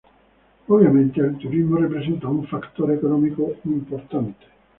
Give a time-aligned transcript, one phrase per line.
[0.67, 4.47] Obviamente el turismo representa un factor económico importante.